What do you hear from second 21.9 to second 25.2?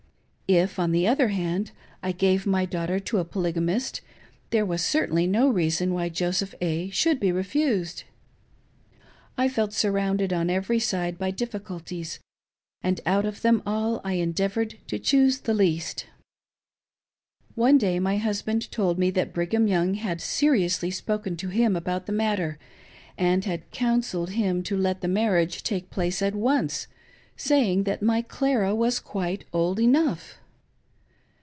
the matter, and had" counselled" him to let the